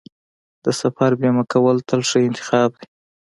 د 0.63 0.65
سفر 0.81 1.11
بیمه 1.21 1.43
کول 1.51 1.77
تل 1.87 2.01
ښه 2.09 2.19
انتخاب 2.27 2.69
دی. 2.79 2.87